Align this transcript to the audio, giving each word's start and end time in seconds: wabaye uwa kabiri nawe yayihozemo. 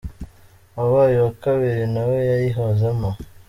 wabaye 0.77 1.15
uwa 1.19 1.31
kabiri 1.43 1.83
nawe 1.93 2.17
yayihozemo. 2.29 3.09